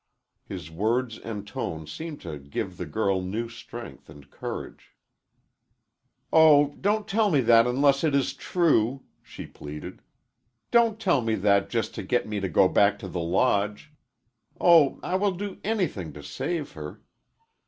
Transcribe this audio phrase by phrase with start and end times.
[0.43, 4.95] His words and tone seemed to give the girl new strength and courage.
[6.33, 10.01] "Oh, don't tell me that unless it is true!" she pleaded.
[10.71, 13.91] "Don't tell me that just to get me to go back to the Lodge!
[14.59, 17.01] Oh, I will do anything to save her!